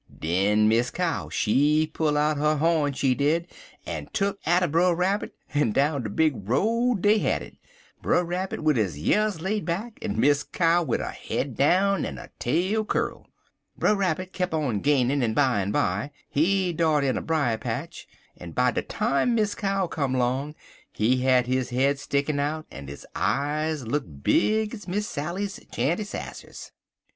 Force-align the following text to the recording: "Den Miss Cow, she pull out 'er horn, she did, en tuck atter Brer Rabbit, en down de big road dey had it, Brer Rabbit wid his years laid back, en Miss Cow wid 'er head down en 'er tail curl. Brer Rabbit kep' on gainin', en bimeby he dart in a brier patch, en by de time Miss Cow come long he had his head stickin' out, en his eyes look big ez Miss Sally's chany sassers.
"Den 0.19 0.67
Miss 0.67 0.89
Cow, 0.89 1.29
she 1.29 1.85
pull 1.85 2.17
out 2.17 2.39
'er 2.39 2.55
horn, 2.57 2.91
she 2.93 3.13
did, 3.13 3.47
en 3.85 4.07
tuck 4.11 4.39
atter 4.47 4.65
Brer 4.67 4.95
Rabbit, 4.95 5.31
en 5.53 5.71
down 5.71 6.01
de 6.01 6.09
big 6.09 6.33
road 6.49 7.03
dey 7.03 7.19
had 7.19 7.43
it, 7.43 7.55
Brer 8.01 8.23
Rabbit 8.25 8.63
wid 8.63 8.77
his 8.77 8.97
years 8.97 9.41
laid 9.41 9.63
back, 9.63 9.99
en 10.01 10.19
Miss 10.19 10.41
Cow 10.41 10.81
wid 10.81 11.01
'er 11.01 11.11
head 11.11 11.55
down 11.55 12.03
en 12.03 12.17
'er 12.17 12.31
tail 12.39 12.83
curl. 12.83 13.27
Brer 13.77 13.93
Rabbit 13.95 14.33
kep' 14.33 14.55
on 14.55 14.79
gainin', 14.79 15.21
en 15.21 15.35
bimeby 15.35 16.09
he 16.27 16.73
dart 16.73 17.03
in 17.03 17.15
a 17.15 17.21
brier 17.21 17.59
patch, 17.59 18.07
en 18.39 18.53
by 18.53 18.71
de 18.71 18.81
time 18.81 19.35
Miss 19.35 19.53
Cow 19.53 19.85
come 19.85 20.13
long 20.15 20.55
he 20.91 21.17
had 21.17 21.45
his 21.45 21.69
head 21.69 21.99
stickin' 21.99 22.39
out, 22.39 22.65
en 22.71 22.87
his 22.87 23.05
eyes 23.15 23.85
look 23.85 24.05
big 24.23 24.73
ez 24.73 24.87
Miss 24.87 25.07
Sally's 25.07 25.59
chany 25.71 26.03
sassers. 26.03 26.71